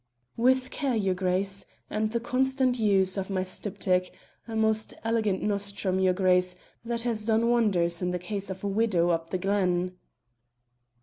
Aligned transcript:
"With 0.35 0.71
care, 0.71 0.95
your 0.95 1.13
Grace; 1.13 1.67
and 1.87 2.11
the 2.11 2.19
constant 2.19 2.79
use 2.79 3.17
of 3.17 3.29
my 3.29 3.43
styptic, 3.43 4.11
a 4.47 4.55
most 4.55 4.95
elegant 5.03 5.43
nostrum, 5.43 5.99
your 5.99 6.11
Grace, 6.15 6.55
that 6.83 7.03
has 7.03 7.23
done 7.23 7.51
wonders 7.51 8.01
in 8.01 8.09
the 8.09 8.17
case 8.17 8.49
of 8.49 8.63
a 8.63 8.67
widow 8.67 9.11
up 9.11 9.29
the 9.29 9.37
glen." 9.37 9.95